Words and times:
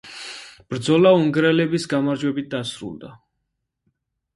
ბრძოლა 0.73 1.11
უნგრელების 1.19 1.87
გამარჯვებით 1.95 2.51
დასრულდა. 2.59 3.17